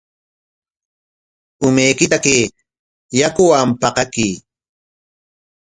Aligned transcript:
Umaykita 1.67 2.17
kay 2.23 2.41
yakuwan 3.19 3.69
paqakuy. 3.81 4.31